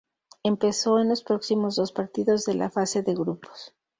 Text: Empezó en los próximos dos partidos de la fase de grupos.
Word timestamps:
Empezó 0.41 0.99
en 0.99 1.09
los 1.09 1.21
próximos 1.23 1.75
dos 1.75 1.91
partidos 1.91 2.43
de 2.45 2.55
la 2.55 2.71
fase 2.71 3.03
de 3.03 3.13
grupos. 3.13 3.75